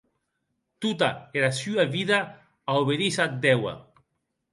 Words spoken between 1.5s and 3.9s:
sua vida aubedís ath déuer.